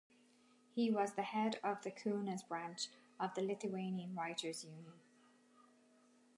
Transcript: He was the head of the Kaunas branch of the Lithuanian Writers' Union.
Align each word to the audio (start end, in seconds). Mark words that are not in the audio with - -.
He 0.73 0.89
was 0.89 1.13
the 1.13 1.21
head 1.21 1.59
of 1.63 1.83
the 1.83 1.91
Kaunas 1.91 2.41
branch 2.41 2.87
of 3.19 3.35
the 3.35 3.43
Lithuanian 3.43 4.15
Writers' 4.15 4.63
Union. 4.63 4.99